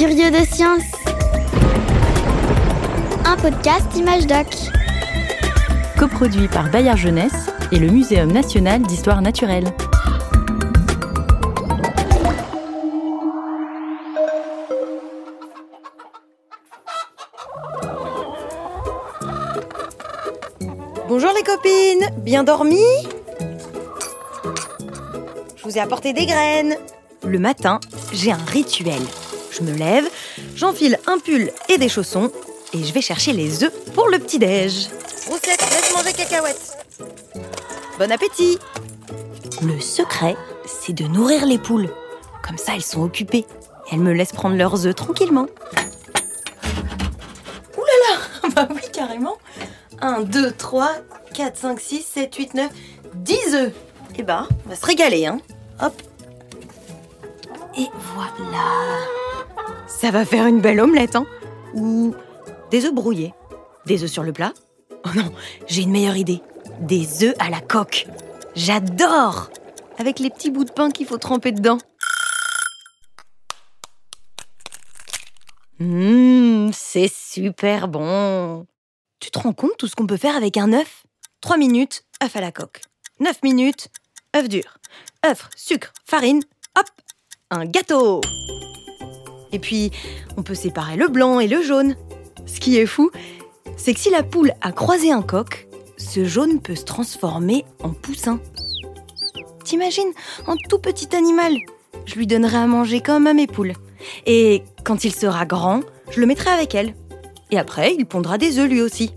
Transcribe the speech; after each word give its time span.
Curieux 0.00 0.30
de 0.30 0.46
science. 0.46 0.80
Un 3.26 3.36
podcast 3.36 3.94
Image 3.94 4.26
Doc. 4.26 4.46
Coproduit 5.98 6.48
par 6.48 6.70
Bayard 6.70 6.96
Jeunesse 6.96 7.50
et 7.70 7.78
le 7.78 7.88
Muséum 7.88 8.32
national 8.32 8.80
d'histoire 8.80 9.20
naturelle. 9.20 9.66
Bonjour 21.08 21.30
les 21.36 21.42
copines, 21.42 22.08
bien 22.22 22.42
dormi? 22.42 22.80
Je 25.56 25.62
vous 25.64 25.76
ai 25.76 25.80
apporté 25.80 26.14
des 26.14 26.24
graines. 26.24 26.76
Le 27.22 27.38
matin, 27.38 27.80
j'ai 28.14 28.32
un 28.32 28.38
rituel. 28.50 29.02
Je 29.60 29.64
me 29.64 29.76
lève, 29.76 30.08
j'enfile 30.56 30.98
un 31.06 31.18
pull 31.18 31.50
et 31.68 31.78
des 31.78 31.88
chaussons 31.88 32.30
et 32.72 32.82
je 32.82 32.92
vais 32.92 33.02
chercher 33.02 33.32
les 33.32 33.62
œufs 33.64 33.72
pour 33.94 34.08
le 34.08 34.18
petit-déj. 34.18 34.88
Roussette, 35.26 35.60
laisse 35.60 35.94
manger 35.94 36.12
cacahuètes. 36.12 36.78
Bon 37.98 38.10
appétit 38.10 38.58
Le 39.62 39.78
secret, 39.80 40.36
c'est 40.66 40.94
de 40.94 41.04
nourrir 41.04 41.44
les 41.46 41.58
poules. 41.58 41.90
Comme 42.42 42.58
ça, 42.58 42.72
elles 42.74 42.82
sont 42.82 43.02
occupées 43.02 43.44
elles 43.92 44.00
me 44.00 44.12
laissent 44.12 44.32
prendre 44.32 44.56
leurs 44.56 44.86
œufs 44.86 44.94
tranquillement. 44.94 45.46
Ouh 47.76 47.80
là 47.80 47.96
là 48.08 48.48
Bah 48.54 48.68
oui, 48.70 48.82
carrément 48.92 49.36
1, 50.00 50.22
2, 50.22 50.52
3, 50.52 50.92
4, 51.34 51.56
5, 51.56 51.80
6, 51.80 52.02
7, 52.02 52.34
8, 52.34 52.54
9, 52.54 52.70
10 53.14 53.54
œufs 53.54 53.72
Eh 54.16 54.22
ben, 54.22 54.46
on 54.64 54.68
va 54.68 54.76
se 54.76 54.86
régaler, 54.86 55.26
hein 55.26 55.40
Hop 55.82 55.94
Et 57.76 57.86
voilà 58.14 58.98
Ça 59.90 60.10
va 60.10 60.24
faire 60.24 60.46
une 60.46 60.60
belle 60.60 60.80
omelette, 60.80 61.16
hein 61.16 61.26
Ou 61.74 62.14
des 62.70 62.86
œufs 62.86 62.94
brouillés. 62.94 63.34
Des 63.86 64.02
œufs 64.02 64.10
sur 64.10 64.22
le 64.22 64.32
plat 64.32 64.52
Oh 65.04 65.10
non, 65.14 65.32
j'ai 65.66 65.82
une 65.82 65.90
meilleure 65.90 66.16
idée. 66.16 66.40
Des 66.80 67.24
œufs 67.24 67.34
à 67.38 67.50
la 67.50 67.60
coque. 67.60 68.06
J'adore 68.54 69.50
Avec 69.98 70.18
les 70.18 70.30
petits 70.30 70.50
bouts 70.50 70.64
de 70.64 70.70
pain 70.70 70.90
qu'il 70.90 71.06
faut 71.06 71.18
tremper 71.18 71.52
dedans. 71.52 71.78
Hum, 75.80 76.70
c'est 76.72 77.12
super 77.12 77.88
bon. 77.88 78.66
Tu 79.18 79.30
te 79.30 79.38
rends 79.38 79.52
compte 79.52 79.76
tout 79.78 79.86
ce 79.86 79.96
qu'on 79.96 80.06
peut 80.06 80.16
faire 80.16 80.36
avec 80.36 80.56
un 80.56 80.72
œuf? 80.72 81.04
3 81.40 81.56
minutes, 81.56 82.04
œuf 82.22 82.36
à 82.36 82.40
la 82.40 82.52
coque. 82.52 82.82
9 83.18 83.42
minutes, 83.42 83.88
œuf 84.36 84.48
dur. 84.48 84.78
œuf, 85.26 85.48
sucre, 85.56 85.92
farine, 86.06 86.42
hop, 86.78 86.86
un 87.50 87.64
gâteau. 87.64 88.20
Et 89.52 89.58
puis, 89.58 89.90
on 90.36 90.42
peut 90.42 90.54
séparer 90.54 90.96
le 90.96 91.08
blanc 91.08 91.40
et 91.40 91.48
le 91.48 91.62
jaune. 91.62 91.96
Ce 92.46 92.60
qui 92.60 92.78
est 92.78 92.86
fou, 92.86 93.10
c'est 93.76 93.94
que 93.94 94.00
si 94.00 94.10
la 94.10 94.22
poule 94.22 94.52
a 94.60 94.72
croisé 94.72 95.12
un 95.12 95.22
coq, 95.22 95.68
ce 95.96 96.24
jaune 96.24 96.60
peut 96.60 96.74
se 96.74 96.84
transformer 96.84 97.64
en 97.82 97.90
poussin. 97.90 98.40
T'imagines, 99.64 100.12
un 100.46 100.56
tout 100.68 100.78
petit 100.78 101.14
animal 101.14 101.54
Je 102.06 102.14
lui 102.16 102.26
donnerai 102.26 102.56
à 102.56 102.66
manger 102.66 103.00
comme 103.00 103.26
à 103.26 103.34
mes 103.34 103.46
poules. 103.46 103.74
Et 104.26 104.62
quand 104.84 105.04
il 105.04 105.14
sera 105.14 105.46
grand, 105.46 105.80
je 106.10 106.20
le 106.20 106.26
mettrai 106.26 106.50
avec 106.50 106.74
elle. 106.74 106.94
Et 107.50 107.58
après, 107.58 107.94
il 107.94 108.06
pondra 108.06 108.38
des 108.38 108.58
œufs 108.58 108.68
lui 108.68 108.80
aussi. 108.80 109.12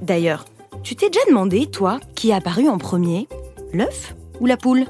D'ailleurs, 0.00 0.44
tu 0.82 0.94
t'es 0.94 1.10
déjà 1.10 1.24
demandé, 1.28 1.66
toi, 1.66 1.98
qui 2.14 2.30
est 2.30 2.34
apparu 2.34 2.68
en 2.68 2.78
premier 2.78 3.28
L'œuf 3.72 4.14
ou 4.40 4.46
la 4.46 4.56
poule? 4.56 4.86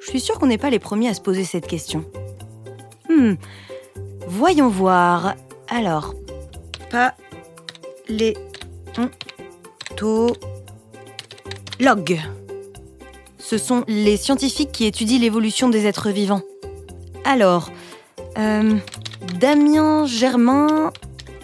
Je 0.00 0.08
suis 0.08 0.20
sûre 0.20 0.38
qu'on 0.38 0.46
n'est 0.46 0.58
pas 0.58 0.70
les 0.70 0.78
premiers 0.78 1.08
à 1.08 1.14
se 1.14 1.20
poser 1.20 1.44
cette 1.44 1.66
question. 1.66 2.04
Hmm. 3.16 3.34
Voyons 4.26 4.68
voir. 4.68 5.34
Alors, 5.68 6.14
pas 6.90 7.14
les 8.08 8.34
log. 11.80 12.20
Ce 13.38 13.58
sont 13.58 13.84
les 13.86 14.16
scientifiques 14.16 14.72
qui 14.72 14.84
étudient 14.84 15.18
l'évolution 15.18 15.68
des 15.68 15.86
êtres 15.86 16.10
vivants. 16.10 16.42
Alors, 17.24 17.70
euh, 18.38 18.76
Damien 19.38 20.06
Germain, 20.06 20.92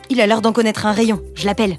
il 0.09 0.21
a 0.21 0.27
l'air 0.27 0.43
d'en 0.43 0.53
connaître 0.53 0.87
un 0.87 0.93
rayon. 0.93 1.23
Je 1.35 1.47
l'appelle. 1.47 1.79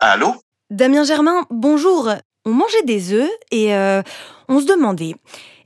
Allô? 0.00 0.43
Damien 0.70 1.04
Germain, 1.04 1.46
bonjour. 1.50 2.10
On 2.46 2.50
mangeait 2.52 2.82
des 2.84 3.12
œufs 3.12 3.30
et 3.50 3.74
euh, 3.74 4.02
on 4.48 4.60
se 4.60 4.66
demandait, 4.66 5.14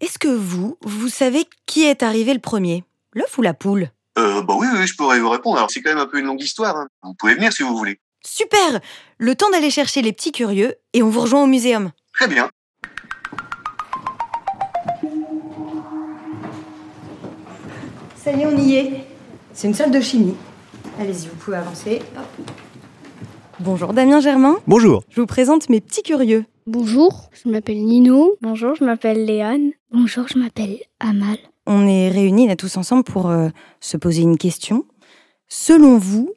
est-ce 0.00 0.18
que 0.18 0.28
vous, 0.28 0.76
vous 0.82 1.08
savez 1.08 1.44
qui 1.66 1.84
est 1.84 2.02
arrivé 2.02 2.32
le 2.34 2.40
premier 2.40 2.84
L'œuf 3.14 3.36
ou 3.38 3.42
la 3.42 3.54
poule? 3.54 3.90
Euh, 4.18 4.42
Bah 4.42 4.54
oui, 4.58 4.66
oui, 4.72 4.86
je 4.86 4.94
pourrais 4.96 5.18
vous 5.18 5.30
répondre. 5.30 5.56
Alors 5.56 5.70
c'est 5.70 5.80
quand 5.82 5.90
même 5.90 5.98
un 5.98 6.06
peu 6.06 6.18
une 6.18 6.26
longue 6.26 6.40
histoire. 6.42 6.76
hein. 6.76 6.88
Vous 7.02 7.14
pouvez 7.14 7.34
venir 7.34 7.52
si 7.52 7.62
vous 7.62 7.76
voulez. 7.76 7.98
Super 8.24 8.80
Le 9.18 9.34
temps 9.34 9.50
d'aller 9.50 9.70
chercher 9.70 10.02
les 10.02 10.12
petits 10.12 10.32
curieux 10.32 10.74
et 10.92 11.02
on 11.02 11.08
vous 11.08 11.20
rejoint 11.20 11.42
au 11.42 11.46
muséum. 11.46 11.90
Très 12.14 12.28
bien. 12.28 12.48
Ça 18.16 18.32
y 18.32 18.42
est, 18.42 18.46
on 18.46 18.56
y 18.56 18.74
est. 18.76 19.04
C'est 19.54 19.68
une 19.68 19.74
salle 19.74 19.90
de 19.90 20.00
chimie. 20.00 20.34
Allez-y, 21.00 21.28
vous 21.28 21.36
pouvez 21.36 21.56
avancer. 21.56 22.02
Bonjour 23.60 23.92
Damien 23.92 24.20
Germain. 24.20 24.56
Bonjour. 24.68 25.02
Je 25.10 25.20
vous 25.20 25.26
présente 25.26 25.68
mes 25.68 25.80
petits 25.80 26.04
curieux. 26.04 26.44
Bonjour, 26.68 27.28
je 27.32 27.48
m'appelle 27.50 27.84
Nino. 27.84 28.36
Bonjour, 28.40 28.76
je 28.76 28.84
m'appelle 28.84 29.24
Léane. 29.24 29.72
Bonjour, 29.90 30.28
je 30.28 30.38
m'appelle 30.38 30.78
Amal. 31.00 31.38
On 31.66 31.88
est 31.88 32.08
réunis 32.08 32.46
là 32.46 32.54
tous 32.54 32.76
ensemble 32.76 33.02
pour 33.02 33.28
euh, 33.28 33.48
se 33.80 33.96
poser 33.96 34.22
une 34.22 34.38
question. 34.38 34.84
Selon 35.48 35.98
vous, 35.98 36.30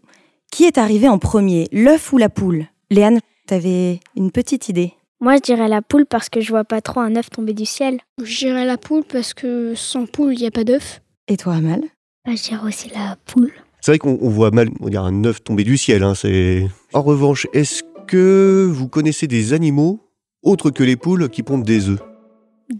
qui 0.51 0.63
est 0.63 0.79
arrivé 0.79 1.07
en 1.07 1.19
premier, 1.19 1.67
l'œuf 1.71 2.11
ou 2.11 2.17
la 2.17 2.29
poule? 2.29 2.65
Léane, 2.89 3.19
t'avais 3.45 3.99
une 4.15 4.31
petite 4.31 4.67
idée? 4.69 4.93
Moi, 5.19 5.35
je 5.35 5.41
dirais 5.41 5.67
la 5.67 5.83
poule 5.83 6.07
parce 6.07 6.29
que 6.29 6.41
je 6.41 6.49
vois 6.49 6.63
pas 6.63 6.81
trop 6.81 7.01
un 7.01 7.15
œuf 7.15 7.29
tomber 7.29 7.53
du 7.53 7.67
ciel. 7.67 7.99
Je 8.23 8.37
dirais 8.39 8.65
la 8.65 8.77
poule 8.77 9.03
parce 9.03 9.35
que 9.35 9.75
sans 9.75 10.07
poule, 10.07 10.33
il 10.33 10.39
n'y 10.39 10.47
a 10.47 10.51
pas 10.51 10.63
d'œuf. 10.63 11.01
Et 11.27 11.37
toi, 11.37 11.53
Amal? 11.53 11.81
Bah, 12.25 12.33
je 12.35 12.41
dirais 12.41 12.67
aussi 12.67 12.89
la 12.89 13.15
poule. 13.25 13.53
C'est 13.81 13.91
vrai 13.91 13.99
qu'on 13.99 14.17
on 14.21 14.29
voit 14.29 14.51
mal 14.51 14.69
on 14.79 14.89
dirait 14.89 15.03
un 15.07 15.23
œuf 15.25 15.43
tomber 15.43 15.63
du 15.63 15.75
ciel. 15.77 16.03
Hein, 16.03 16.13
c'est... 16.15 16.67
En 16.93 17.01
revanche, 17.01 17.47
est-ce 17.53 17.81
que 18.07 18.69
vous 18.71 18.87
connaissez 18.87 19.25
des 19.27 19.53
animaux 19.53 19.99
autres 20.43 20.69
que 20.69 20.83
les 20.83 20.95
poules 20.95 21.29
qui 21.29 21.41
pondent 21.43 21.63
des 21.63 21.89
œufs? 21.89 21.99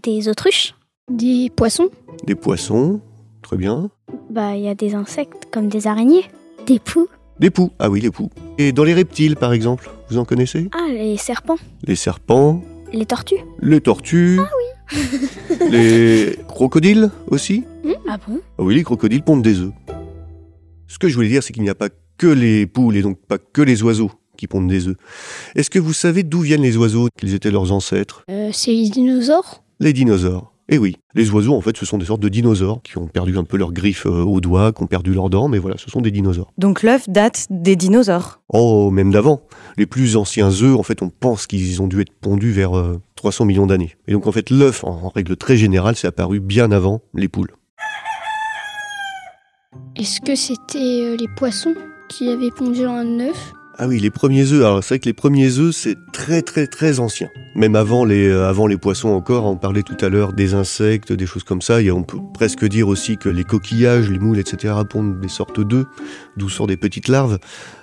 Des 0.02 0.28
autruches 0.28 0.74
Des 1.10 1.50
poissons 1.54 1.88
Des 2.24 2.34
poissons, 2.36 3.00
très 3.42 3.56
bien. 3.56 3.90
Bah, 4.30 4.54
il 4.54 4.62
y 4.62 4.68
a 4.68 4.74
des 4.74 4.94
insectes 4.94 5.48
comme 5.50 5.68
des 5.68 5.86
araignées. 5.88 6.24
Des 6.66 6.78
poux 6.78 7.08
Des 7.40 7.50
poux, 7.50 7.70
ah 7.80 7.90
oui, 7.90 8.00
les 8.00 8.10
poux. 8.10 8.30
Et 8.58 8.70
dans 8.72 8.84
les 8.84 8.94
reptiles, 8.94 9.34
par 9.36 9.52
exemple, 9.52 9.90
vous 10.08 10.18
en 10.18 10.24
connaissez? 10.24 10.68
Ah, 10.72 10.86
les 10.88 11.16
serpents. 11.16 11.56
Les 11.84 11.96
serpents, 11.96 12.62
Les 12.92 13.06
tortues. 13.06 13.40
les 13.60 13.80
tortues. 13.80 14.38
Ah 14.40 14.48
oui. 14.56 15.68
les 15.70 16.38
crocodiles 16.48 17.10
aussi? 17.28 17.64
Ah 18.08 18.18
bon? 18.28 18.38
Ah 18.58 18.62
oui, 18.62 18.76
les 18.76 18.84
crocodiles 18.84 19.22
pondent 19.22 19.42
des 19.42 19.58
œufs. 19.58 19.72
Ce 20.92 20.98
que 20.98 21.08
je 21.08 21.14
voulais 21.14 21.30
dire, 21.30 21.42
c'est 21.42 21.54
qu'il 21.54 21.62
n'y 21.62 21.70
a 21.70 21.74
pas 21.74 21.88
que 22.18 22.26
les 22.26 22.66
poules 22.66 22.98
et 22.98 23.02
donc 23.02 23.16
pas 23.26 23.38
que 23.38 23.62
les 23.62 23.82
oiseaux 23.82 24.10
qui 24.36 24.46
pondent 24.46 24.68
des 24.68 24.88
œufs. 24.88 24.96
Est-ce 25.54 25.70
que 25.70 25.78
vous 25.78 25.94
savez 25.94 26.22
d'où 26.22 26.40
viennent 26.40 26.60
les 26.60 26.76
oiseaux 26.76 27.08
Quels 27.16 27.32
étaient 27.32 27.50
leurs 27.50 27.72
ancêtres? 27.72 28.24
Euh, 28.30 28.50
C'est 28.52 28.72
les 28.72 28.90
dinosaures 28.90 29.64
Les 29.80 29.94
dinosaures. 29.94 30.52
Eh 30.68 30.76
oui, 30.76 30.96
les 31.14 31.30
oiseaux, 31.30 31.54
en 31.54 31.62
fait, 31.62 31.78
ce 31.78 31.86
sont 31.86 31.96
des 31.96 32.04
sortes 32.04 32.20
de 32.20 32.28
dinosaures 32.28 32.82
qui 32.82 32.98
ont 32.98 33.06
perdu 33.06 33.38
un 33.38 33.44
peu 33.44 33.56
leurs 33.56 33.72
griffes 33.72 34.04
euh, 34.04 34.22
aux 34.22 34.42
doigts, 34.42 34.70
qui 34.72 34.82
ont 34.82 34.86
perdu 34.86 35.14
leurs 35.14 35.30
dents, 35.30 35.48
mais 35.48 35.58
voilà, 35.58 35.78
ce 35.78 35.88
sont 35.90 36.02
des 36.02 36.10
dinosaures. 36.10 36.52
Donc 36.58 36.82
l'œuf 36.82 37.08
date 37.08 37.46
des 37.48 37.74
dinosaures. 37.74 38.42
Oh, 38.50 38.90
même 38.90 39.12
d'avant. 39.12 39.40
Les 39.78 39.86
plus 39.86 40.18
anciens 40.18 40.50
œufs, 40.50 40.76
en 40.76 40.82
fait, 40.82 41.00
on 41.00 41.08
pense 41.08 41.46
qu'ils 41.46 41.80
ont 41.80 41.86
dû 41.88 42.02
être 42.02 42.12
pondus 42.20 42.52
vers 42.52 42.76
euh, 42.76 43.00
300 43.16 43.46
millions 43.46 43.66
d'années. 43.66 43.92
Et 44.08 44.12
donc, 44.12 44.26
en 44.26 44.32
fait, 44.32 44.50
l'œuf, 44.50 44.84
en, 44.84 44.90
en 45.04 45.08
règle 45.08 45.36
très 45.36 45.56
générale, 45.56 45.96
c'est 45.96 46.06
apparu 46.06 46.38
bien 46.38 46.70
avant 46.70 47.00
les 47.14 47.28
poules. 47.28 47.54
Est-ce 49.96 50.20
que 50.20 50.34
c'était 50.34 50.78
euh, 50.78 51.16
les 51.16 51.28
poissons 51.28 51.74
qui 52.08 52.30
avaient 52.30 52.50
pondu 52.50 52.84
un 52.84 53.20
œuf? 53.20 53.52
Ah 53.78 53.88
oui, 53.88 53.98
les 53.98 54.10
premiers 54.10 54.52
œufs. 54.52 54.64
Alors 54.64 54.84
c'est 54.84 54.94
vrai 54.94 54.98
que 54.98 55.06
les 55.06 55.14
premiers 55.14 55.58
œufs, 55.58 55.74
c'est 55.74 55.96
très 56.12 56.42
très 56.42 56.66
très 56.66 57.00
ancien. 57.00 57.28
Même 57.54 57.74
avant 57.74 58.04
les, 58.04 58.28
euh, 58.28 58.48
avant 58.48 58.66
les 58.66 58.76
poissons 58.76 59.08
encore, 59.08 59.46
on 59.46 59.56
parlait 59.56 59.82
tout 59.82 59.96
à 60.04 60.08
l'heure 60.08 60.34
des 60.34 60.54
insectes, 60.54 61.12
des 61.12 61.26
choses 61.26 61.42
comme 61.42 61.62
ça. 61.62 61.80
Et 61.80 61.90
on 61.90 62.02
peut 62.02 62.18
presque 62.34 62.66
dire 62.66 62.88
aussi 62.88 63.16
que 63.16 63.28
les 63.28 63.44
coquillages, 63.44 64.10
les 64.10 64.18
moules, 64.18 64.38
etc. 64.38 64.74
pondent 64.88 65.20
des 65.20 65.28
sortes 65.28 65.60
d'œufs, 65.60 65.86
d'où 66.36 66.48
sortent 66.48 66.68
des 66.68 66.76
petites 66.76 67.08
larves. 67.08 67.38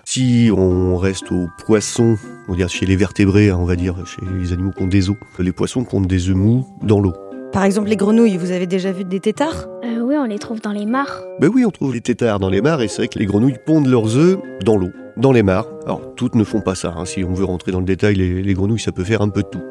Si 0.06 0.51
on 0.56 0.95
reste 0.95 1.31
aux 1.31 1.50
poissons, 1.65 2.18
on 2.47 2.51
va 2.51 2.57
dire 2.57 2.69
chez 2.69 2.86
les 2.86 2.95
vertébrés, 2.95 3.50
hein, 3.50 3.57
on 3.59 3.65
va 3.65 3.75
dire, 3.75 3.95
chez 4.06 4.21
les 4.39 4.53
animaux 4.53 4.71
qui 4.71 4.83
ont 4.83 4.88
des 4.88 5.09
os, 5.09 5.18
les 5.39 5.51
poissons 5.51 5.83
pondent 5.83 6.07
des 6.07 6.30
œufs 6.30 6.36
mous 6.36 6.68
dans 6.83 7.00
l'eau. 7.00 7.13
Par 7.51 7.63
exemple, 7.63 7.89
les 7.89 7.95
grenouilles, 7.95 8.38
vous 8.38 8.51
avez 8.51 8.68
déjà 8.68 8.91
vu 8.91 9.03
des 9.06 9.19
têtards 9.19 9.68
Euh, 9.83 10.01
oui, 10.01 10.08
on 10.19 10.25
les 10.25 10.39
trouve 10.39 10.62
dans 10.62 10.71
les 10.71 10.86
mares. 10.86 11.24
Ben 11.39 11.50
oui, 11.54 11.66
on 11.66 11.71
trouve 11.71 11.94
les 11.94 12.01
têtards 12.01 12.39
dans 12.39 12.50
les 12.50 12.62
mares 12.62 12.81
et 12.81 12.88
c'est 12.88 12.98
vrai 12.98 13.07
que 13.07 13.19
les 13.19 13.25
grenouilles 13.25 13.57
pondent 13.66 13.88
leurs 13.88 14.18
œufs 14.18 14.38
dans 14.63 14.77
l'eau, 14.77 14.89
dans 15.18 15.31
les 15.31 15.44
mares. 15.44 15.68
Alors, 15.86 16.13
toutes 16.16 16.36
ne 16.36 16.44
font 16.44 16.62
pas 16.62 16.75
ça. 16.75 16.94
hein. 16.98 17.06
Si 17.06 17.24
on 17.24 17.33
veut 17.33 17.45
rentrer 17.45 17.71
dans 17.71 17.80
le 17.80 17.86
détail, 17.86 18.16
les, 18.16 18.42
les 18.42 18.54
grenouilles, 18.54 18.80
ça 18.80 18.92
peut 18.92 19.04
faire 19.04 19.21
un 19.21 19.30
peu 19.30 19.42
de 19.44 19.48
tout. 19.48 19.62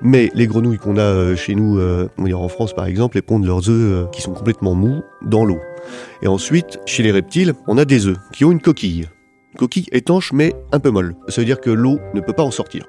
Mais 0.00 0.30
les 0.34 0.46
grenouilles 0.46 0.78
qu'on 0.78 0.96
a 0.96 1.02
euh, 1.02 1.36
chez 1.36 1.54
nous, 1.54 1.78
euh, 1.78 2.08
on 2.18 2.22
va 2.22 2.28
dire 2.28 2.40
en 2.40 2.48
France 2.48 2.72
par 2.72 2.86
exemple, 2.86 3.16
elles 3.16 3.22
pondent 3.22 3.46
leurs 3.46 3.70
œufs 3.70 4.04
euh, 4.04 4.06
qui 4.06 4.20
sont 4.20 4.32
complètement 4.32 4.74
mous 4.74 5.02
dans 5.22 5.44
l'eau. 5.44 5.58
Et 6.22 6.26
ensuite, 6.26 6.80
chez 6.86 7.02
les 7.02 7.12
reptiles, 7.12 7.52
on 7.68 7.78
a 7.78 7.84
des 7.84 8.06
œufs 8.08 8.16
qui 8.32 8.44
ont 8.44 8.50
une 8.52 8.60
coquille. 8.60 9.06
Une 9.52 9.58
coquille 9.58 9.86
étanche 9.92 10.32
mais 10.32 10.54
un 10.72 10.80
peu 10.80 10.90
molle. 10.90 11.14
Ça 11.28 11.40
veut 11.40 11.44
dire 11.44 11.60
que 11.60 11.70
l'eau 11.70 11.98
ne 12.14 12.20
peut 12.20 12.32
pas 12.32 12.42
en 12.42 12.50
sortir. 12.50 12.86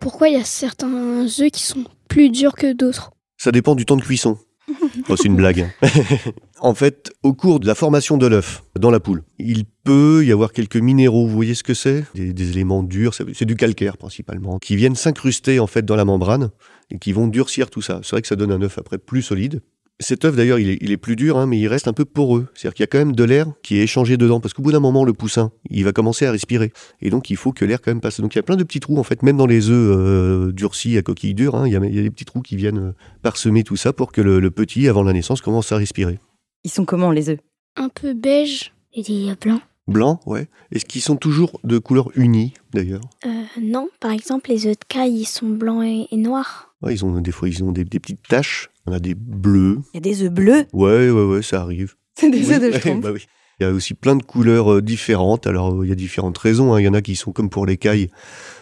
Pourquoi 0.00 0.28
il 0.28 0.38
y 0.38 0.40
a 0.40 0.44
certains 0.44 1.24
œufs 1.24 1.50
qui 1.52 1.62
sont 1.62 1.84
plus 2.08 2.30
durs 2.30 2.54
que 2.54 2.72
d'autres? 2.72 3.10
Ça 3.38 3.52
dépend 3.52 3.74
du 3.74 3.86
temps 3.86 3.96
de 3.96 4.02
cuisson. 4.02 4.36
Oh, 5.08 5.16
c'est 5.16 5.24
une 5.28 5.36
blague. 5.36 5.60
hein. 5.60 5.88
en 6.60 6.74
fait, 6.74 7.10
au 7.22 7.32
cours 7.32 7.60
de 7.60 7.66
la 7.66 7.74
formation 7.74 8.18
de 8.18 8.26
l'œuf 8.26 8.62
dans 8.78 8.90
la 8.90 9.00
poule, 9.00 9.22
il 9.38 9.64
peut 9.84 10.22
y 10.26 10.32
avoir 10.32 10.52
quelques 10.52 10.76
minéraux. 10.76 11.26
Vous 11.26 11.34
voyez 11.34 11.54
ce 11.54 11.62
que 11.62 11.72
c'est? 11.72 12.04
Des, 12.14 12.34
des 12.34 12.50
éléments 12.50 12.82
durs, 12.82 13.14
c'est 13.14 13.44
du 13.46 13.56
calcaire 13.56 13.96
principalement, 13.96 14.58
qui 14.58 14.76
viennent 14.76 14.94
s'incruster 14.96 15.60
en 15.60 15.66
fait 15.66 15.86
dans 15.86 15.96
la 15.96 16.04
membrane 16.04 16.50
et 16.90 16.98
qui 16.98 17.12
vont 17.14 17.26
durcir 17.28 17.70
tout 17.70 17.80
ça. 17.80 18.00
C'est 18.02 18.10
vrai 18.10 18.20
que 18.22 18.28
ça 18.28 18.36
donne 18.36 18.52
un 18.52 18.60
œuf 18.60 18.76
après 18.76 18.98
plus 18.98 19.22
solide. 19.22 19.62
Cet 20.00 20.24
œuf 20.24 20.36
d'ailleurs, 20.36 20.60
il 20.60 20.70
est, 20.70 20.78
il 20.80 20.92
est 20.92 20.96
plus 20.96 21.16
dur, 21.16 21.38
hein, 21.38 21.46
mais 21.46 21.58
il 21.58 21.66
reste 21.66 21.88
un 21.88 21.92
peu 21.92 22.04
poreux. 22.04 22.46
C'est-à-dire 22.54 22.74
qu'il 22.74 22.82
y 22.82 22.84
a 22.84 22.86
quand 22.86 22.98
même 22.98 23.16
de 23.16 23.24
l'air 23.24 23.46
qui 23.62 23.78
est 23.78 23.82
échangé 23.82 24.16
dedans, 24.16 24.38
parce 24.38 24.54
qu'au 24.54 24.62
bout 24.62 24.70
d'un 24.70 24.78
moment, 24.78 25.04
le 25.04 25.12
poussin, 25.12 25.50
il 25.70 25.84
va 25.84 25.92
commencer 25.92 26.24
à 26.24 26.30
respirer, 26.30 26.72
et 27.00 27.10
donc 27.10 27.30
il 27.30 27.36
faut 27.36 27.52
que 27.52 27.64
l'air 27.64 27.80
quand 27.80 27.90
même 27.90 28.00
passe. 28.00 28.20
Donc 28.20 28.34
il 28.34 28.38
y 28.38 28.40
a 28.40 28.44
plein 28.44 28.54
de 28.56 28.62
petits 28.62 28.78
trous 28.78 28.96
en 28.98 29.02
fait, 29.02 29.24
même 29.24 29.36
dans 29.36 29.46
les 29.46 29.70
œufs 29.70 29.96
euh, 29.96 30.52
durcis 30.52 30.96
à 30.98 31.02
coquille 31.02 31.34
dure, 31.34 31.56
hein, 31.56 31.66
il, 31.66 31.72
y 31.72 31.76
a, 31.76 31.84
il 31.84 31.94
y 31.94 31.98
a 31.98 32.02
des 32.02 32.10
petits 32.10 32.24
trous 32.24 32.42
qui 32.42 32.54
viennent 32.54 32.78
euh, 32.78 32.92
parsemer 33.22 33.64
tout 33.64 33.76
ça 33.76 33.92
pour 33.92 34.12
que 34.12 34.20
le, 34.20 34.38
le 34.38 34.50
petit, 34.52 34.86
avant 34.86 35.02
la 35.02 35.12
naissance, 35.12 35.40
commence 35.40 35.72
à 35.72 35.76
respirer. 35.78 36.18
Ils 36.64 36.70
sont 36.70 36.84
comment 36.84 37.10
les 37.10 37.30
œufs? 37.30 37.40
Un 37.76 37.88
peu 37.88 38.14
beige. 38.14 38.72
Et 38.94 39.02
des 39.02 39.32
blancs. 39.40 39.60
Blanc, 39.86 40.20
ouais. 40.26 40.48
Est-ce 40.70 40.84
qu'ils 40.84 41.02
sont 41.02 41.16
toujours 41.16 41.60
de 41.64 41.78
couleur 41.78 42.10
unie 42.14 42.52
d'ailleurs? 42.72 43.00
Euh, 43.26 43.28
non, 43.60 43.88
par 44.00 44.12
exemple, 44.12 44.50
les 44.50 44.66
œufs 44.66 44.78
de 44.78 44.84
caille, 44.86 45.20
ils 45.20 45.24
sont 45.24 45.48
blancs 45.48 45.82
et, 45.84 46.06
et 46.10 46.16
noirs. 46.16 46.74
Ouais, 46.82 46.94
Ils 46.94 47.04
ont 47.04 47.20
des 47.20 47.32
fois 47.32 47.48
ils 47.48 47.64
ont 47.64 47.72
des, 47.72 47.84
des 47.84 47.98
petites 47.98 48.22
taches. 48.28 48.70
On 48.88 48.92
a 48.92 49.00
des 49.00 49.14
bleus. 49.14 49.78
Il 49.92 49.96
y 49.96 49.98
a 49.98 50.00
des 50.00 50.22
œufs 50.22 50.30
bleus. 50.32 50.64
Ouais, 50.72 51.10
ouais, 51.10 51.24
ouais, 51.24 51.42
ça 51.42 51.60
arrive. 51.60 51.94
C'est 52.18 52.30
des 52.30 52.50
œufs 52.50 52.60
de 52.60 52.70
schtroumpf. 52.78 53.02
bah 53.02 53.10
oui. 53.12 53.26
Il 53.60 53.64
y 53.64 53.66
a 53.66 53.72
aussi 53.72 53.92
plein 53.94 54.14
de 54.14 54.22
couleurs 54.22 54.72
euh, 54.74 54.80
différentes. 54.82 55.46
Alors, 55.48 55.72
euh, 55.74 55.84
il 55.84 55.88
y 55.88 55.92
a 55.92 55.96
différentes 55.96 56.38
raisons. 56.38 56.72
hein. 56.72 56.80
Il 56.80 56.84
y 56.84 56.88
en 56.88 56.94
a 56.94 57.02
qui 57.02 57.16
sont 57.16 57.32
comme 57.32 57.50
pour 57.50 57.66
les 57.66 57.76
cailles. 57.76 58.08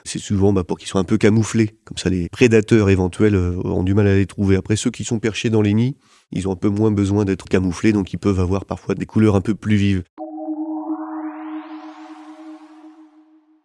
C'est 0.04 0.18
souvent 0.18 0.52
bah, 0.54 0.64
pour 0.64 0.78
qu'ils 0.78 0.88
soient 0.88 1.00
un 1.02 1.04
peu 1.04 1.18
camouflés. 1.18 1.76
Comme 1.84 1.98
ça, 1.98 2.08
les 2.08 2.28
prédateurs 2.30 2.88
éventuels 2.88 3.34
euh, 3.34 3.56
ont 3.64 3.82
du 3.84 3.92
mal 3.94 4.08
à 4.08 4.14
les 4.16 4.26
trouver. 4.26 4.56
Après, 4.56 4.74
ceux 4.74 4.90
qui 4.90 5.04
sont 5.04 5.18
perchés 5.18 5.50
dans 5.50 5.60
les 5.62 5.74
nids, 5.74 5.96
ils 6.32 6.48
ont 6.48 6.52
un 6.52 6.56
peu 6.56 6.70
moins 6.70 6.90
besoin 6.90 7.24
d'être 7.26 7.44
camouflés. 7.46 7.92
Donc, 7.92 8.12
ils 8.14 8.18
peuvent 8.18 8.40
avoir 8.40 8.64
parfois 8.64 8.94
des 8.94 9.06
couleurs 9.06 9.36
un 9.36 9.42
peu 9.42 9.54
plus 9.54 9.76
vives. 9.76 10.02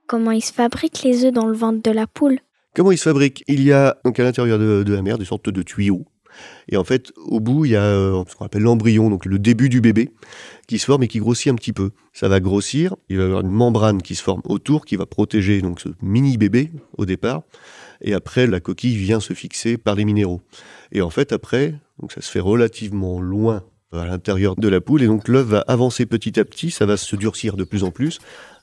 Comment 0.08 0.32
ils 0.32 0.42
se 0.44 0.52
fabriquent 0.54 1.04
les 1.04 1.24
œufs 1.26 1.34
dans 1.34 1.48
le 1.48 1.56
ventre 1.56 1.82
de 1.82 1.92
la 1.92 2.06
poule? 2.08 2.40
Comment 2.76 2.92
ils 2.92 2.98
se 2.98 3.04
fabriquent? 3.04 3.44
Il 3.48 3.64
y 3.64 3.72
a 3.72 3.98
donc 4.04 4.20
à 4.20 4.24
l'intérieur 4.24 4.60
de, 4.60 4.84
de 4.84 4.94
la 4.94 5.02
mère 5.02 5.18
des 5.18 5.26
sortes 5.26 5.50
de 5.50 5.62
tuyaux. 5.62 6.06
Et 6.70 6.78
en 6.78 6.84
fait, 6.84 7.12
au 7.18 7.40
bout, 7.40 7.66
il 7.66 7.72
y 7.72 7.76
a 7.76 7.84
euh, 7.84 8.24
ce 8.28 8.36
qu'on 8.36 8.46
appelle 8.46 8.64
l'embryon, 8.64 9.10
donc 9.10 9.26
le 9.26 9.40
début 9.40 9.70
du 9.70 9.82
bébé, 9.82 10.12
qui 10.68 10.80
se 10.80 10.86
forme 10.86 11.04
et 11.04 11.08
qui 11.08 11.20
grossit 11.20 11.52
un 11.52 11.56
petit 11.56 11.74
peu. 11.74 11.92
Ça 12.14 12.28
va 12.28 12.40
grossir, 12.40 12.96
il 13.10 13.18
va 13.18 13.24
y 13.24 13.26
avoir 13.26 13.42
une 13.42 13.50
membrane 13.50 14.02
qui 14.02 14.16
se 14.16 14.24
forme 14.24 14.42
autour, 14.46 14.86
qui 14.86 14.96
va 14.96 15.06
protéger 15.06 15.62
donc 15.62 15.80
ce 15.80 15.90
mini 16.02 16.38
bébé 16.38 16.72
au 16.98 17.06
départ. 17.06 17.42
Et 18.02 18.14
après, 18.14 18.48
la 18.48 18.60
coquille 18.60 18.98
vient 18.98 19.20
se 19.20 19.34
fixer 19.34 19.78
par 19.78 19.96
les 19.96 20.06
minéraux. 20.06 20.42
Et 20.92 21.02
en 21.02 21.10
fait, 21.10 21.32
après, 21.34 21.76
donc 22.00 22.12
ça 22.12 22.22
se 22.22 22.32
fait 22.32 22.40
relativement 22.40 23.22
loin 23.22 23.64
à 23.92 24.06
l'intérieur 24.06 24.56
de 24.56 24.68
la 24.68 24.80
poule, 24.80 25.04
et 25.04 25.08
donc 25.08 25.28
l'œuf 25.28 25.46
va 25.46 25.60
avancer 25.68 26.06
petit 26.06 26.40
à 26.40 26.46
petit, 26.46 26.72
ça 26.72 26.86
va 26.86 26.96
se 26.96 27.16
durcir 27.16 27.58
de 27.58 27.64
plus 27.64 27.84
en 27.84 27.92
plus. 27.92 28.20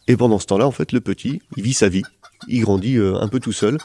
Et 0.08 0.16
pendant 0.16 0.38
ce 0.38 0.46
temps-là, 0.46 0.66
en 0.66 0.70
fait, 0.70 0.92
le 0.92 1.00
petit, 1.00 1.42
il 1.56 1.62
vit 1.62 1.74
sa 1.74 1.90
vie, 1.90 2.02
il 2.48 2.62
grandit 2.62 2.96
euh, 2.96 3.20
un 3.20 3.28
peu 3.28 3.40
tout 3.40 3.52
seul. 3.52 3.76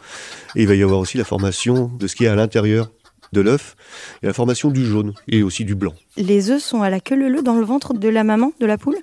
Et 0.55 0.61
il 0.61 0.67
va 0.67 0.75
y 0.75 0.81
avoir 0.81 0.99
aussi 0.99 1.17
la 1.17 1.25
formation 1.25 1.91
de 1.99 2.07
ce 2.07 2.15
qui 2.15 2.23
est 2.23 2.29
à 2.29 2.35
l'intérieur 2.35 2.89
de 3.33 3.41
l'œuf, 3.41 3.75
et 4.21 4.27
la 4.27 4.33
formation 4.33 4.69
du 4.71 4.85
jaune, 4.85 5.13
et 5.27 5.43
aussi 5.43 5.65
du 5.65 5.75
blanc. 5.75 5.93
Les 6.15 6.49
œufs 6.51 6.61
sont 6.63 6.81
à 6.81 6.89
la 6.89 6.99
queue 7.01 7.15
leu 7.15 7.41
dans 7.41 7.55
le 7.55 7.65
ventre 7.65 7.93
de 7.93 8.07
la 8.07 8.23
maman, 8.23 8.53
de 8.59 8.65
la 8.65 8.77
poule? 8.77 8.97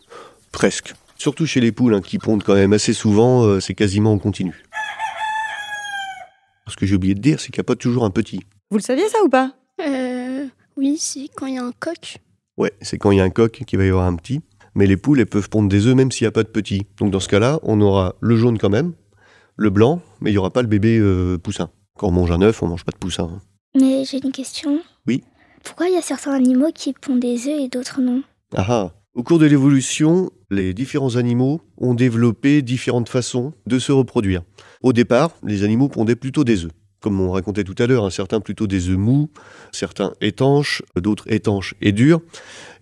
Presque. 0.52 0.94
Surtout 1.18 1.44
chez 1.44 1.60
les 1.60 1.72
poules, 1.72 1.94
hein, 1.94 2.00
qui 2.00 2.18
pondent 2.18 2.42
quand 2.42 2.54
même 2.54 2.72
assez 2.72 2.94
souvent, 2.94 3.42
euh, 3.44 3.60
c'est 3.60 3.74
quasiment 3.74 4.12
en 4.12 4.18
continu. 4.18 4.64
Ce 6.66 6.76
que 6.76 6.86
j'ai 6.86 6.94
oublié 6.94 7.14
de 7.14 7.20
dire, 7.20 7.40
c'est 7.40 7.48
qu'il 7.50 7.58
n'y 7.60 7.64
a 7.64 7.64
pas 7.64 7.76
toujours 7.76 8.04
un 8.04 8.10
petit. 8.10 8.40
Vous 8.70 8.78
le 8.78 8.82
saviez 8.82 9.08
ça 9.08 9.18
ou 9.24 9.28
pas? 9.28 9.52
Euh, 9.82 10.46
oui, 10.76 10.96
c'est 10.98 11.28
quand 11.36 11.46
il 11.46 11.56
y 11.56 11.58
a 11.58 11.64
un 11.64 11.72
coq. 11.72 12.18
Ouais, 12.56 12.72
c'est 12.80 12.96
quand 12.96 13.10
il 13.10 13.18
y 13.18 13.20
a 13.20 13.24
un 13.24 13.30
coq 13.30 13.64
qu'il 13.66 13.78
va 13.78 13.84
y 13.84 13.88
avoir 13.88 14.06
un 14.06 14.14
petit. 14.14 14.40
Mais 14.76 14.86
les 14.86 14.96
poules, 14.96 15.18
elles 15.18 15.26
peuvent 15.26 15.48
pondre 15.50 15.68
des 15.68 15.86
œufs 15.86 15.96
même 15.96 16.12
s'il 16.12 16.24
n'y 16.24 16.28
a 16.28 16.32
pas 16.32 16.44
de 16.44 16.48
petit. 16.48 16.86
Donc 16.98 17.10
dans 17.10 17.18
ce 17.20 17.28
cas-là, 17.28 17.58
on 17.64 17.80
aura 17.80 18.14
le 18.20 18.36
jaune 18.36 18.56
quand 18.56 18.70
même, 18.70 18.92
le 19.56 19.70
blanc, 19.70 20.00
mais 20.20 20.30
il 20.30 20.34
n'y 20.34 20.38
aura 20.38 20.50
pas 20.50 20.62
le 20.62 20.68
bébé 20.68 20.98
euh, 20.98 21.38
poussin. 21.38 21.70
Quand 21.98 22.06
on 22.08 22.12
mange 22.12 22.30
un 22.30 22.40
œuf, 22.40 22.62
on 22.62 22.68
mange 22.68 22.84
pas 22.84 22.92
de 22.92 22.98
poussin. 22.98 23.24
hein. 23.24 23.40
Mais 23.74 24.04
j'ai 24.04 24.20
une 24.22 24.32
question. 24.32 24.80
Oui. 25.06 25.22
Pourquoi 25.62 25.88
il 25.88 25.94
y 25.94 25.98
a 25.98 26.02
certains 26.02 26.32
animaux 26.32 26.70
qui 26.74 26.92
pondent 26.92 27.20
des 27.20 27.48
œufs 27.48 27.60
et 27.60 27.68
d'autres 27.68 28.00
non? 28.00 28.22
Ah 28.56 28.66
ah. 28.68 28.92
Au 29.14 29.22
cours 29.22 29.38
de 29.38 29.46
l'évolution, 29.46 30.30
les 30.50 30.72
différents 30.72 31.16
animaux 31.16 31.60
ont 31.78 31.94
développé 31.94 32.62
différentes 32.62 33.08
façons 33.08 33.52
de 33.66 33.78
se 33.78 33.92
reproduire. 33.92 34.42
Au 34.82 34.92
départ, 34.92 35.32
les 35.44 35.64
animaux 35.64 35.88
pondaient 35.88 36.16
plutôt 36.16 36.44
des 36.44 36.64
œufs. 36.64 36.72
Comme 37.00 37.20
on 37.20 37.30
racontait 37.32 37.64
tout 37.64 37.74
à 37.78 37.86
l'heure, 37.86 38.04
hein, 38.04 38.10
certains 38.10 38.40
plutôt 38.40 38.66
des 38.66 38.88
œufs 38.88 38.98
mous, 38.98 39.30
certains 39.72 40.12
étanches, 40.20 40.82
d'autres 40.96 41.30
étanches 41.32 41.74
et 41.80 41.92
durs. 41.92 42.20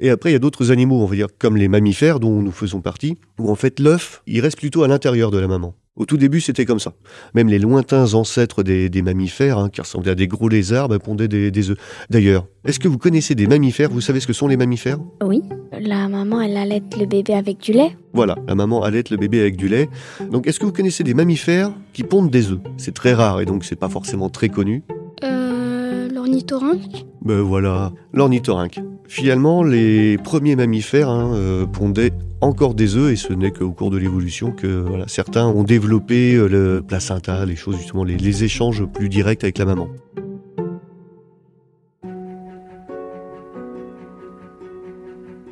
Et 0.01 0.11
après, 0.11 0.31
il 0.31 0.33
y 0.33 0.37
a 0.37 0.41
d'autres 0.41 0.71
animaux, 0.71 1.01
on 1.01 1.07
va 1.07 1.15
dire 1.15 1.29
comme 1.39 1.57
les 1.57 1.69
mammifères 1.69 2.19
dont 2.19 2.43
nous 2.43 2.53
faisons 2.53 2.81
partie, 2.81 3.17
où 3.39 3.51
en 3.51 3.55
fait 3.55 3.79
l'œuf, 3.79 4.23
il 4.27 4.41
reste 4.41 4.59
plutôt 4.59 4.83
à 4.83 4.89
l'intérieur 4.89 5.31
de 5.31 5.39
la 5.39 5.47
maman. 5.47 5.75
Au 5.99 6.07
tout 6.07 6.17
début, 6.17 6.41
c'était 6.41 6.65
comme 6.65 6.79
ça. 6.79 6.95
Même 7.35 7.49
les 7.49 7.59
lointains 7.59 8.15
ancêtres 8.15 8.63
des, 8.63 8.89
des 8.89 9.03
mammifères, 9.03 9.59
hein, 9.59 9.69
qui 9.69 9.81
ressemblaient 9.81 10.13
à 10.13 10.15
des 10.15 10.29
gros 10.29 10.49
lézards, 10.49 10.89
bah, 10.89 11.01
pondaient 11.01 11.27
des, 11.27 11.51
des 11.51 11.71
œufs. 11.71 11.79
D'ailleurs, 12.09 12.47
est-ce 12.65 12.79
que 12.79 12.87
vous 12.87 12.99
connaissez 12.99 13.35
des 13.35 13.49
mammifères? 13.49 13.91
Vous 13.91 14.01
savez 14.01 14.21
ce 14.21 14.29
que 14.29 14.33
sont 14.33 14.47
les 14.47 14.57
mammifères? 14.57 14.99
Oui. 15.23 15.43
La 15.81 16.09
maman, 16.09 16.41
elle 16.41 16.57
allait 16.57 16.83
le 16.99 17.07
bébé 17.07 17.35
avec 17.35 17.59
du 17.59 17.73
lait. 17.73 17.97
Voilà, 18.13 18.37
la 18.47 18.55
maman 18.55 18.85
allaite 18.85 19.11
le 19.11 19.17
bébé 19.17 19.41
avec 19.41 19.57
du 19.57 19.69
lait. 19.69 19.89
Donc, 20.31 20.47
est-ce 20.47 20.61
que 20.61 20.67
vous 20.67 20.73
connaissez 20.73 21.03
des 21.03 21.15
mammifères 21.15 21.73
qui 21.93 22.05
pondent 22.05 22.31
des 22.31 22.53
œufs? 22.53 22.61
C'est 22.77 22.95
très 22.95 23.13
rare 23.13 23.41
et 23.41 23.45
donc 23.45 23.65
c'est 23.65 23.77
pas 23.77 23.89
forcément 23.89 24.31
très 24.31 24.49
connu. 24.49 24.85
Euh, 25.25 26.09
l'ornithorynque. 26.09 27.07
Ben 27.23 27.41
voilà, 27.41 27.93
l'ornithorynque. 28.13 28.81
Finalement, 29.09 29.63
les 29.63 30.19
premiers 30.19 30.55
mammifères 30.55 31.09
hein, 31.09 31.33
euh, 31.35 31.65
pondaient 31.65 32.13
encore 32.43 32.75
des 32.75 32.95
œufs 32.95 33.13
et 33.13 33.17
ce 33.17 33.33
n'est 33.33 33.51
qu'au 33.51 33.73
cours 33.73 33.91
de 33.91 33.97
l'évolution 33.97 34.53
que 34.53 34.85
certains 35.07 35.47
ont 35.47 35.65
développé 35.65 36.35
euh, 36.35 36.47
le 36.47 36.83
placenta, 36.87 37.47
les 37.47 37.57
choses 37.57 37.79
justement, 37.79 38.05
les 38.05 38.45
échanges 38.45 38.85
plus 38.85 39.09
directs 39.09 39.43
avec 39.45 39.57
la 39.57 39.65
maman. 39.65 39.89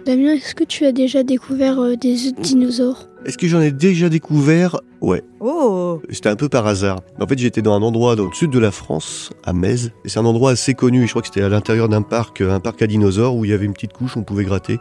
Damien, 0.06 0.34
est-ce 0.34 0.54
que 0.54 0.62
tu 0.62 0.86
as 0.86 0.92
déjà 0.92 1.24
découvert 1.24 1.80
euh, 1.80 1.96
des 1.96 2.28
œufs 2.28 2.34
de 2.36 2.40
dinosaures? 2.40 3.08
Est-ce 3.24 3.36
que 3.36 3.48
j'en 3.48 3.60
ai 3.60 3.72
déjà 3.72 4.08
découvert? 4.08 4.78
Ouais, 5.00 5.24
Oh 5.40 6.00
C'était 6.10 6.28
un 6.28 6.36
peu 6.36 6.48
par 6.48 6.64
hasard. 6.64 7.00
En 7.20 7.26
fait, 7.26 7.36
j'étais 7.36 7.60
dans 7.60 7.74
un 7.74 7.82
endroit 7.82 8.14
dans 8.14 8.26
le 8.26 8.32
sud 8.32 8.52
de 8.52 8.60
la 8.60 8.70
France, 8.70 9.32
à 9.44 9.52
Metz. 9.52 9.90
Et 10.04 10.08
c'est 10.08 10.20
un 10.20 10.24
endroit 10.24 10.52
assez 10.52 10.74
connu. 10.74 11.02
Et 11.02 11.06
je 11.06 11.10
crois 11.10 11.22
que 11.22 11.26
c'était 11.26 11.42
à 11.42 11.48
l'intérieur 11.48 11.88
d'un 11.88 12.02
parc, 12.02 12.40
un 12.40 12.60
parc 12.60 12.82
à 12.82 12.86
dinosaures 12.86 13.34
où 13.34 13.44
il 13.44 13.50
y 13.50 13.52
avait 13.52 13.64
une 13.64 13.72
petite 13.72 13.94
couche, 13.94 14.16
on 14.16 14.22
pouvait 14.22 14.44
gratter. 14.44 14.74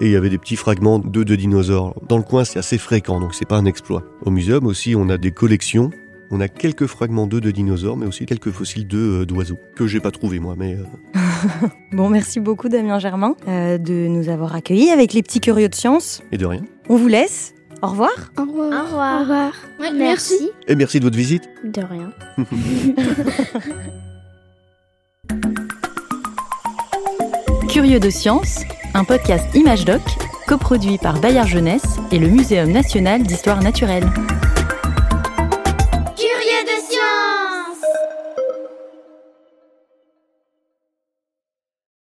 Et 0.00 0.04
il 0.04 0.10
y 0.10 0.16
avait 0.16 0.28
des 0.28 0.36
petits 0.36 0.56
fragments 0.56 0.98
d'œufs 0.98 1.24
de 1.24 1.34
dinosaures. 1.34 1.94
Dans 2.06 2.18
le 2.18 2.22
coin, 2.22 2.44
c'est 2.44 2.58
assez 2.58 2.76
fréquent, 2.76 3.20
donc 3.20 3.34
c'est 3.34 3.48
pas 3.48 3.56
un 3.56 3.64
exploit. 3.64 4.02
Au 4.26 4.30
muséum 4.30 4.66
aussi, 4.66 4.94
on 4.94 5.08
a 5.08 5.16
des 5.16 5.30
collections. 5.30 5.90
On 6.30 6.40
a 6.40 6.48
quelques 6.48 6.86
fragments 6.86 7.26
d'œufs 7.26 7.40
de 7.40 7.50
dinosaures, 7.50 7.96
mais 7.96 8.04
aussi 8.06 8.26
quelques 8.26 8.50
fossiles 8.50 8.86
d'œufs 8.86 9.22
euh, 9.22 9.26
d'oiseaux. 9.26 9.58
Que 9.74 9.86
j'ai 9.86 10.00
pas 10.00 10.10
trouvé 10.10 10.38
moi, 10.40 10.54
mais 10.58 10.74
euh, 10.74 10.84
Bon, 11.92 12.10
merci 12.10 12.38
beaucoup 12.38 12.68
Damien 12.68 12.98
Germain 12.98 13.34
euh, 13.48 13.78
de 13.78 14.08
nous 14.08 14.28
avoir 14.28 14.54
accueillis 14.54 14.90
avec 14.90 15.14
les 15.14 15.22
petits 15.22 15.40
curieux 15.40 15.70
de 15.70 15.74
science. 15.74 16.22
et 16.32 16.36
de 16.36 16.44
rien. 16.44 16.60
On 16.90 16.96
vous 16.96 17.08
laisse. 17.08 17.54
Au 17.80 17.86
revoir. 17.88 18.10
Au 18.36 18.42
revoir. 18.42 18.72
Au 18.72 18.84
revoir. 18.86 19.16
Au 19.16 19.20
revoir. 19.20 19.52
Ouais, 19.80 19.92
merci. 19.94 20.50
Et 20.66 20.74
merci 20.74 20.98
de 20.98 21.04
votre 21.04 21.16
visite. 21.16 21.48
De 21.64 21.80
rien. 21.80 22.10
Curieux 27.68 28.00
de 28.00 28.10
science, 28.10 28.62
un 28.94 29.04
podcast 29.04 29.44
Image 29.54 29.84
Doc, 29.84 30.00
coproduit 30.46 30.98
par 30.98 31.20
Bayard 31.20 31.46
Jeunesse 31.46 31.98
et 32.10 32.18
le 32.18 32.28
Muséum 32.28 32.70
national 32.72 33.22
d'histoire 33.22 33.62
naturelle. 33.62 34.04